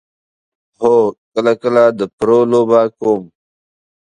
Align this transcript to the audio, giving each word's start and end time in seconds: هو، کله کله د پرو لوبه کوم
هو، 0.81 0.93
کله 1.33 1.53
کله 1.61 1.83
د 1.99 2.01
پرو 2.17 2.39
لوبه 2.51 2.81
کوم 2.99 3.21